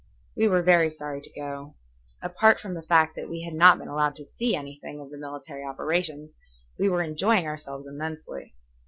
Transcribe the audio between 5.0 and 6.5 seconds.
the military operations,